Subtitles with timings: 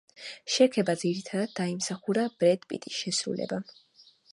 [0.53, 3.75] შექება ძირითადად დაიმსახურა ბრედ პიტის შესრულებამ.